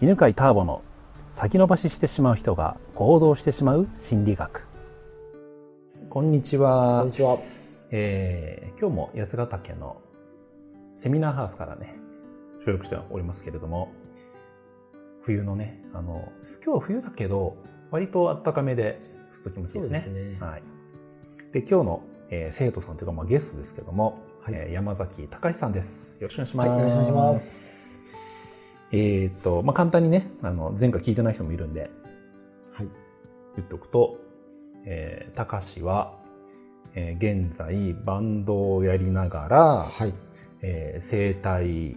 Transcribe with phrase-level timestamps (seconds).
[0.00, 0.82] 犬飼ターボの
[1.30, 4.66] 先延ばししてしまう人が行動してしまう心理学。
[6.10, 6.98] こんにちは。
[6.98, 7.36] こんにちは。
[7.90, 10.02] えー今日も八ヶ岳の
[10.96, 11.94] セミナーハウスからね
[12.64, 13.92] 収録しておりますけれども
[15.22, 16.28] 冬のねあの
[16.64, 17.56] 今日は冬だけど
[17.92, 19.00] 割と暖かめで
[19.32, 20.06] ちょっと気持ちいいですね。
[20.08, 20.36] ね。
[20.40, 20.62] はい、
[21.52, 24.54] で今日の、えー生徒さんというか、まあ、ゲストですけども、はい。
[24.54, 26.20] えー山崎隆さんです。
[26.20, 27.83] よろしくお願いします、はい、よろしくお願いします。
[28.96, 31.90] えーっと、まあ、簡単にね、あの、前回聞いてない人もいるんで、
[32.72, 32.88] はい。
[33.56, 34.18] 言っておくと、
[34.84, 36.16] えー、高志は、
[36.94, 40.14] えー現在、バンドをやりながら、はい。
[40.62, 41.96] えー生態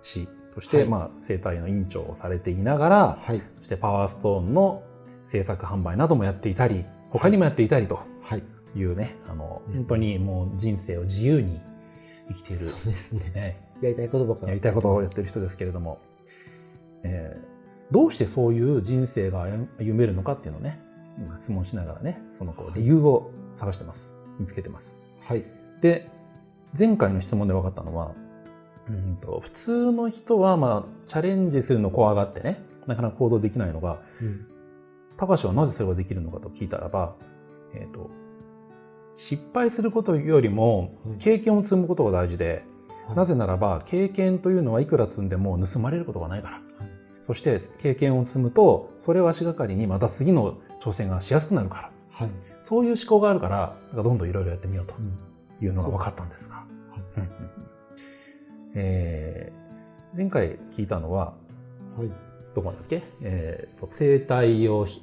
[0.00, 3.42] 師として、はいまあ、生態の院長をされていながら、はい。
[3.58, 4.84] そしてパワーストーンの
[5.24, 8.44] 制作販売などもやっていたり、他にもやっていたりとはい。
[8.76, 11.60] いうね、あの、ね本当にもう人生を自由に
[12.28, 13.30] 生きている、そうですね。
[13.34, 16.00] ね、やりたいことばっかやりたいことをやってる人ですけれども、
[17.02, 17.56] えー
[17.90, 19.46] どうしてそういう人生が
[19.78, 20.80] 歩めるのかっていうのをね、
[21.18, 24.14] 今質問しながらね、そのこう理由を探してます。
[24.38, 24.96] 見つけてます。
[25.20, 25.44] はい。
[25.80, 26.08] で、
[26.76, 28.14] 前回の質問で分かったのは、
[28.88, 34.46] うんと普通の人は、まあ、チャレンジするの怖がってね、なかなか行動できないのが、うん。
[35.16, 37.14] 高橋はなぜそれができるのかと聞いたらば、
[37.74, 38.10] えっ、と、
[39.14, 42.75] 失敗することよりもうん経験を積むことが大事で、はい
[43.14, 46.60] なぜならば経験というのはいくら積んでも盗まれることがないから。
[47.22, 51.90] そして経験を積むと、それを足がかりにまた次の挑戦がしやすくなるから。
[52.10, 52.30] はい。
[52.60, 55.18] そういう思考があるから、どんどんいろいろやってみようとうん。
[55.64, 56.56] いうのが分かったんですが。
[56.56, 56.66] はい
[58.74, 61.34] えー前回聞いたのは、
[61.98, 62.10] はい。
[62.54, 63.02] どこだっけ？
[63.20, 65.02] えーと、生態をひ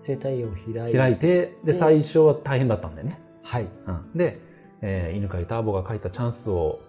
[0.00, 0.48] 生態を
[0.96, 1.56] 開いて。
[1.62, 3.20] で最初は大変だったんだよね。
[3.42, 3.68] はい。
[3.86, 4.40] うんで、
[4.82, 6.80] えー犬飼ターボが書いたチャンスを、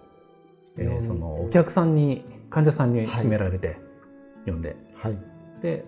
[0.76, 3.78] えーそのお客さんに患者さんに勧められて
[4.40, 5.18] 読んで、はい。
[5.60, 5.84] で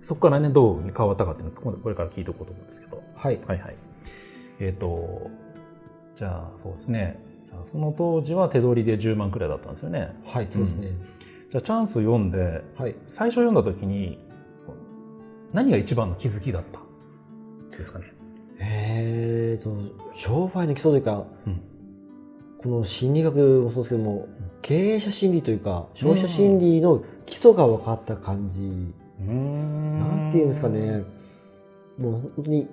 [0.00, 3.40] そこからねどう変わったかっていうのをこれから聞いていこうと思うんですけどはい。
[3.46, 3.76] はいはい
[4.60, 5.30] えっ、と
[6.14, 10.46] じゃあそうですねじゃあその当時は手取りで10万くらいだったんですよねはい。
[10.50, 10.88] そうですね。
[11.50, 12.94] じゃあチャンス読んではい。
[13.06, 14.18] 最初読んだ時に
[15.52, 16.62] 何が一番の気づきだっ
[17.70, 18.06] たですかね
[18.64, 19.76] えーと、
[20.14, 21.60] 商売の基礎というか、うん。
[22.58, 24.28] この心理学もそうですけども、
[24.62, 28.60] 経営者心理というか、消費者心理の基礎が分かった感じ。
[28.60, 29.98] うーん。
[29.98, 31.02] なんていうんですかね、
[31.98, 32.68] もう本当に、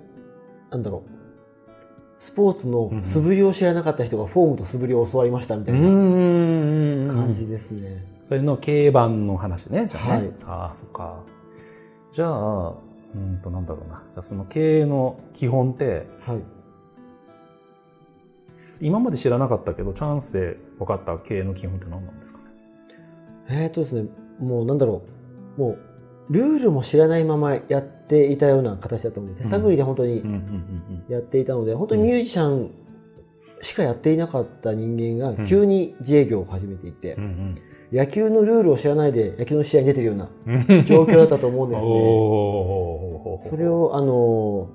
[0.70, 1.20] なんだろう、
[2.20, 8.04] スポーツの素振りを知らなかった人がフォームと素振りを教わりましたみたいなうん感じですね。
[8.22, 10.32] それの競馬の話ねじゃあね、はい。
[10.44, 11.24] ああそっか。
[12.12, 12.74] じゃあ
[13.14, 13.96] うんとなんだろうな。
[13.96, 16.38] じゃあその経営の基本ってはい。
[18.80, 22.44] 今まで知らなかったけどチャンスで分かった経営の基本って何なんですかね？
[23.48, 25.02] えっ、とですね、もうなんだろ
[25.58, 32.70] う、もう、ルールも知らないままやっていたような形だったので、手探りで本当にうんうんやっていたので、本当にミュージシャン
[33.62, 35.36] しかやっていなかった人間うん。
[35.36, 37.58] が急に自営業を始めていて、うん
[37.92, 40.52] 野球のルールを知らないで野球の試合に出てるようなう
[40.82, 43.50] ん状況だったと思うんですね。
[43.50, 44.68] それを、あの、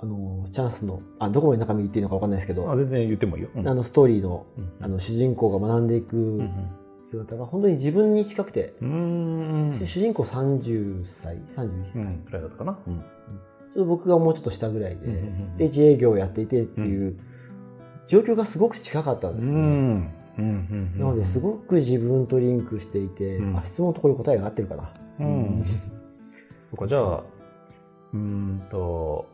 [0.00, 3.68] あの、チャンスの、あ、どこまで中身言っていいのかわかんないですけど、あ全然言ってもいいよ、うん。
[3.68, 6.50] あのストーリーのうんあの主人公が学んでいくうん
[7.02, 9.72] 姿が本当に自分に近くて、うんうん。
[9.72, 12.94] 主人公30歳、31歳、うんくらいだったかな、うん。
[12.94, 15.06] ちょっと僕がもうちょっと下ぐらいで、
[15.56, 17.18] で自営業をやっていてっていう
[18.06, 20.14] 状況がすごく近かったんですね。
[20.38, 23.56] なのですごく自分とリンクしていて、うん。
[23.56, 24.92] あ質問のところに答えが合ってるかな。
[25.20, 25.64] うん。
[26.70, 27.24] そうかじゃあ
[28.12, 29.26] うーんと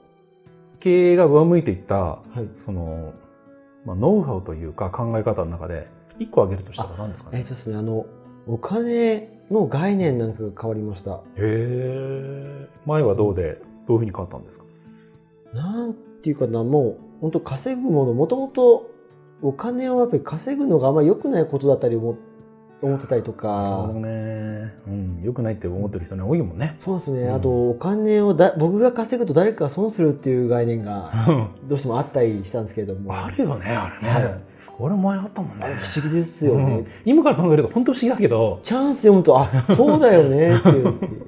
[0.81, 2.49] 経営が上向いていったはい。
[2.57, 3.13] その、
[3.85, 5.89] まあ、ノウハウというか考え方の中で
[6.19, 7.39] 一個挙げるとしたら何ですかね？
[7.39, 8.07] えっとですね、あの、
[8.47, 11.17] お金の概念なんかが変わりました。
[11.17, 14.65] へえ前はどうでどういうふうに変わったんですか？
[15.53, 18.91] なんていうかな、もう、本当稼ぐもの、もともと
[19.43, 22.17] お金をやっぱり稼ぐのがあんまり良くないことだったり思
[22.83, 26.77] 思ってたりとなるかほど、ね、うん、よくないって思ってる人ね多いもんね。
[26.79, 27.35] そうですね、うん。
[27.35, 34.41] あとお金をだ僕が稼ぐと誰かが損するっていう概念がどうしてもあったりしたんですけれども、あるよねあれね、はい。
[34.79, 35.77] 俺前あったもんね。
[35.79, 36.63] 不思議ですよね。
[36.63, 36.87] うん。
[37.05, 38.61] 今から考えると本当不思議だけど。
[38.63, 40.97] チャンス読むと、あ、そうだよねっていう。
[40.97, 41.27] っていう。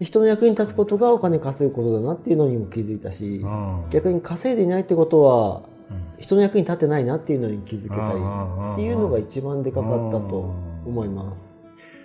[0.00, 3.44] 人の役に立つことがお金稼ぐことだなっていうのにも気づいたし、
[3.90, 5.62] 逆に稼いでいないってことは、
[6.18, 10.54] 人の役に立ってないなっていうのに気づけたりっていうのが一番でかかったと
[10.84, 11.58] 思います。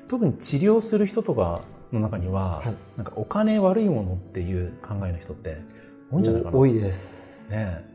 [0.08, 5.62] 特に治療する人とかの中には、はいなんかお金悪いものっていう考えの人って
[6.12, 6.58] 多いんじゃないかな。
[6.58, 7.50] 多いです。
[7.50, 7.94] ねえ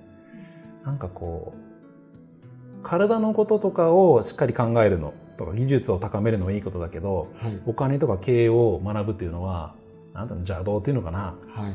[0.85, 7.61] なんかこう体のこととかをしっかり考えるのとか技術を高めるのはいいことだけど、はい。
[7.67, 9.75] お金とか経営を学ぶっていうのは、
[10.15, 11.75] なんだろう、邪道っていうのかなはい。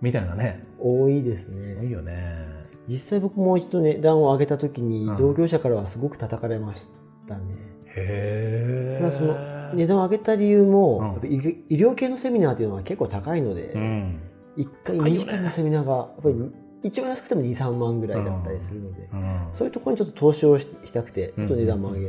[0.00, 0.64] みたいなね。
[0.78, 1.90] 多いですいいね。
[1.90, 2.46] よね。
[2.88, 5.16] 実際僕も一度値段を上げた時にうん。
[5.16, 6.88] 同業者からはすごく叩かれまし
[7.28, 7.42] たね。
[7.86, 8.96] へえ。
[8.98, 9.38] ただその
[9.72, 11.32] 値段を上げた理由も、うん。
[11.32, 11.36] 医
[11.70, 14.20] 医療系のセミナーっていうのは結構高いので、うん。
[14.56, 15.10] 1回2高いよね。
[15.12, 16.34] 時間のセミナーがやっぱり
[16.82, 19.48] 一番安くても2、3万ぐらいだったりするので、うん。
[19.52, 22.08] そういうところにちょっと投資をししたくて、ちょっと値段も上げ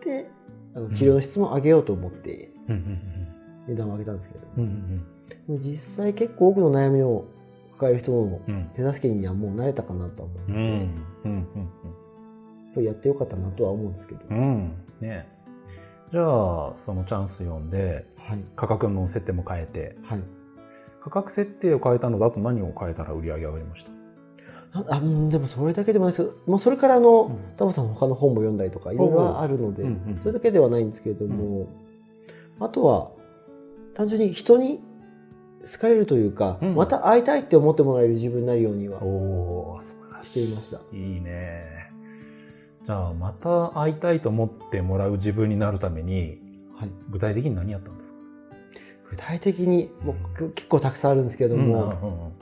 [0.00, 0.30] て、
[0.74, 2.74] あの治療の質も上げようと思ってうん。
[2.74, 3.18] うん。
[3.68, 7.26] 値段を上げたんですけれど実際結構多くの悩みを
[7.78, 8.54] 抱える人のうん。
[8.54, 11.48] うん手助けにはもう慣れたかなとは思っうん
[12.74, 15.26] ぱりやってよかったなとは思うんですけど、うんうんね。
[16.12, 18.44] じゃあそのチャンス読んではい。
[18.56, 19.96] 価格の設定も変えて。
[20.02, 20.20] はい。
[21.00, 23.90] 価格設定を変えたのだと何を変えたら売り上げ上がりました？
[24.80, 26.24] ああうんでもそれだけでもないです。
[26.24, 27.36] けど、もうそれからあの、うん。
[27.56, 31.66] タモさんの他の本も読んだりとかいろいろあるので、うんうんそれだけではないんですけれども、
[32.60, 33.10] あとは
[33.94, 34.80] 単純に人に
[35.70, 36.74] 好かれるというか、うん。
[36.74, 39.00] また会いたいって思ってもらえる自分になるようには
[40.22, 40.78] ししていいました。
[40.92, 41.90] いいね。
[42.86, 46.38] じゃあまた会いたいと思ってもらう自分になるために
[46.78, 48.16] はい、具体的に何やったんですか？
[49.10, 52.32] 具体的にもう結構たくさんあるんですけれども、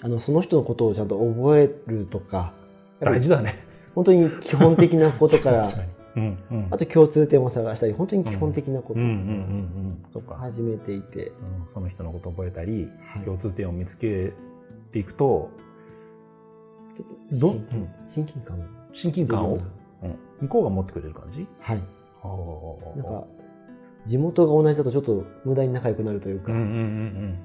[0.00, 2.54] あのその人のことをちゃんと覚えるとか
[3.00, 3.64] 大事だね。
[3.94, 5.64] 本当に基本的なことから
[6.16, 6.68] うんうん。
[6.70, 9.00] あと共通点を探したり本当に基本的なこと。
[9.00, 11.34] うんうんうんうんそうか始めていて、うん
[11.72, 13.24] その人のことを覚えたり、はい。
[13.24, 14.32] 共通点を見つけ
[14.92, 15.50] ていくと
[16.96, 18.68] ちょっとど親近親近感。
[18.92, 19.58] 親近感を、
[20.02, 20.18] うん。
[20.40, 21.46] 向こうが持ってくれる感じ？
[21.60, 21.82] はい。
[22.96, 23.26] ななんか
[24.06, 27.38] 地元が同じだとちょっと無駄に仲良くなるというか、うんうんうん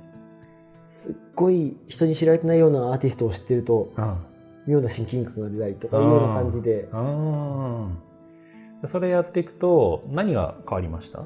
[0.89, 4.17] すっごい人に知られてないようなアーティストを知ってるとうん。
[4.67, 6.87] 妙な親近感が出たりとかいうような感じで。
[6.91, 7.87] ああ
[8.85, 11.25] それやっていくと何が変わりました、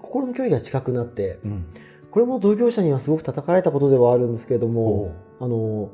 [0.00, 1.66] 心の距離が近くなってうん、
[2.10, 5.90] これも同業者にはすごく叩かれたことではあるんですけれどおもあの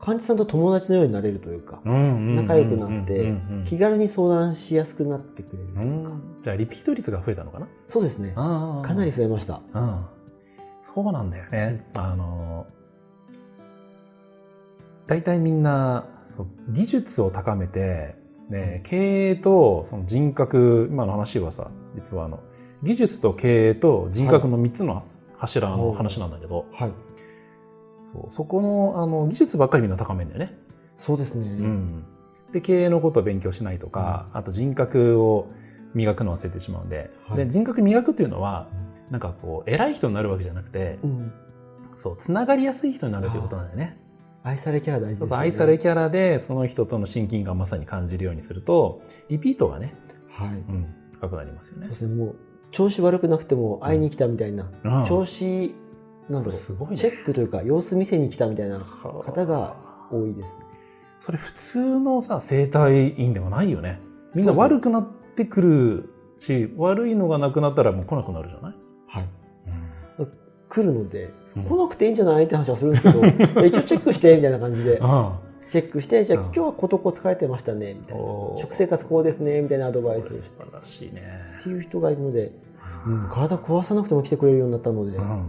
[0.00, 3.32] 患者さんと友達のようになれるというか仲仲良くなって
[3.64, 6.10] 気軽に相談しやすくなってくれるというか、
[6.44, 7.68] じゃあリピート率が増えたのかな？
[7.88, 8.32] そうですね。
[8.34, 9.62] かなり増えました。
[9.72, 10.04] うん、
[10.82, 11.86] そうなんだよね。
[11.96, 12.66] あの、
[15.06, 18.16] 大体みんな、そう技術を高めて、
[18.52, 22.40] ね、経営とその人格、今の話はさ、実はあの、
[22.82, 25.02] 技術と経営と人格の3つの
[25.36, 26.92] 柱の話なんだけど、はい。
[28.12, 30.58] そうそこのあの技術ばっかりみんな高めるんだよね。
[30.98, 32.04] そうですね、うん。
[32.52, 35.48] で、経営のことを勉強しないとか、あと人格を
[35.94, 37.38] 磨くのを忘れてしまうんで、はい。
[37.38, 38.68] で、人格磨くっていうのは、
[39.10, 41.32] なんかこう、偉い人になるわけじゃなくて、うん。
[41.94, 43.98] そう、つながりやすい人になるということなんだよね。
[44.44, 45.36] 愛されキャラ大事ですよね。
[45.36, 49.94] 愛されキャラで、その人との親近感をまさに感じるようにすると、リピートがね、
[50.28, 50.48] はい。
[50.48, 51.82] うん、深くなりますよね。
[51.82, 51.94] そうで。
[51.96, 52.14] すね。
[52.14, 52.36] もう
[52.70, 55.04] 調子悪くなくても会いに来たみたいな、うん。
[55.06, 55.74] 調子
[56.28, 56.52] なんだろう。
[56.52, 56.96] すごいね。
[56.96, 59.30] チェックというか様子見せに来たみたいなはあ。
[59.30, 59.76] 方が
[60.10, 60.64] 多いですね。
[61.20, 64.00] それ普通のさ、生態院ではないよね。
[64.34, 65.06] みんな悪くなっ
[65.36, 66.10] てくる
[66.40, 68.74] し、悪いのがなくなったらもう来なくなるじゃない、
[69.06, 69.28] はい。
[70.18, 70.32] うん。
[70.68, 72.44] 来るので、うん来なくていいんじゃない？
[72.44, 73.20] って話はするんですけど。
[73.66, 74.98] 一応チェックしてみたいな感じで。
[75.02, 75.38] あ
[75.68, 78.22] チェックしてじゃあうん今日はことこ疲れてましたねみたいな。
[78.58, 80.62] 食生活こうですねみたいなアドバイスを素して。
[80.64, 81.22] 晴らしいね。
[81.60, 82.52] っていう人がいるので、
[83.06, 85.46] うん、体壊さなくても来てくれるようになったので、うん。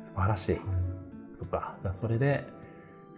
[0.00, 0.60] 素晴らしい。
[1.32, 1.76] そっか。
[1.92, 2.44] それで、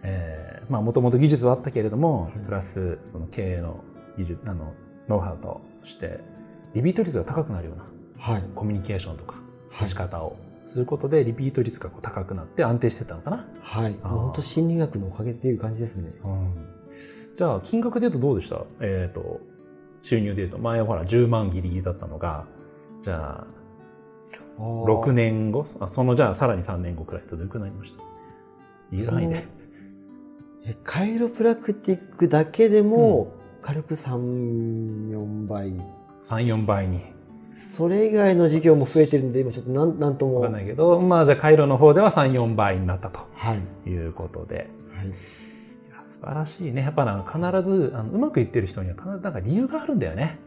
[0.03, 2.31] えーまあもともと技術はあったけれども、はい。
[2.45, 3.79] プラスその経営の
[4.17, 4.73] 技術、あの、
[5.07, 6.19] ノウハウと、そして
[6.73, 7.85] リピート率が高くなるような
[8.17, 8.43] はい。
[8.55, 9.33] コミュニケーションとか、
[9.71, 9.87] はい。
[9.87, 10.35] 接し方を
[10.65, 13.47] することでリピート率が高くなって安定してったのかな。
[13.61, 13.95] はい。
[14.01, 16.11] 本当心理学のおかげっていう感じですね。
[16.23, 16.53] うん。
[17.35, 18.61] じゃあ、金額で言うとどうでした？
[18.81, 19.41] えっ、と、
[20.01, 22.45] 収入で言うと、前はほら10万ギリギリだったのが、
[23.03, 23.47] じゃあ、
[24.59, 25.65] 6年後？
[25.79, 28.95] あそのじゃあさらに3年後くらいとどれくらいになりました。
[28.95, 29.47] いい範囲で。
[30.67, 35.71] えカイロプラクティックだけでも軽く34倍。
[36.27, 37.14] 3、4倍に。
[37.55, 40.41] それ以外の事業も増えてるんで今ちょっとなんなんとも。
[40.41, 43.21] わかんないけど、まあじゃあ回路の方では3、4倍になったと。
[43.33, 44.69] はい、いうことで。
[44.93, 46.81] はい、いや素晴らしいね。
[46.81, 50.37] やっぱな必ずあのうまくいってる人には必ずなんか理由があるんだよね。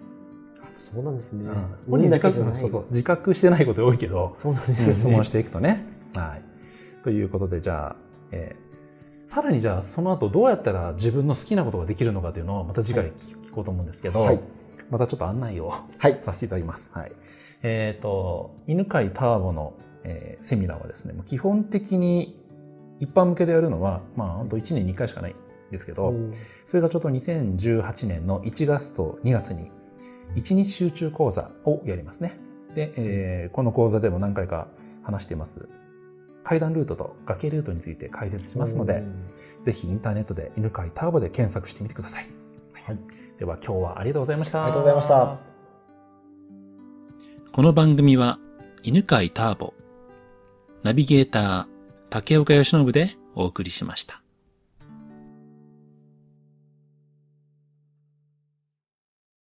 [0.93, 1.51] そうなんですね、
[1.89, 2.61] うん、自覚けじゃない。
[2.61, 2.85] そうそう。
[2.91, 4.95] 自覚してないこと多いけど、そうなんですよ、ね。
[4.95, 5.85] 質問していくとね。
[6.15, 6.43] はい。
[7.05, 7.97] ということで、じゃあ、
[8.33, 8.69] えー
[9.29, 13.13] さらにじゃあ、その後どうやったら自分の好きなことができるのかというのをまた次回
[13.45, 14.41] 聞こうと思うんですけど、はい
[14.91, 15.69] またちょっと案内を
[15.99, 16.91] はいさせていただきます。
[16.95, 17.13] はい。
[17.63, 22.39] えっ、と、犬飼ターボの、えーセミナーはですね、基本的に
[23.01, 26.33] 一般向けでやるのは、まあ、本当1年2回しかないんですけど、うん
[26.67, 29.71] それがちょっと2018年の1月と2月に、
[30.37, 32.39] 1日集中講座をやりますね。
[32.75, 34.69] で、えー、この講座でも何回か
[35.03, 35.69] 話しています。
[36.45, 39.03] 階段ルートと崖ルートについて解説しますので、
[39.63, 42.29] ぜひインターネットで犬飼ターボで検索してみてください。
[42.85, 42.99] はい、
[43.39, 44.65] では今日はありがとうございました。
[44.65, 45.39] ありがとうございました。
[47.53, 48.39] この番組は
[48.83, 49.75] 犬飼ターボ、
[50.83, 51.67] ナビゲーター
[52.11, 54.18] 竹岡由伸でお送りしました。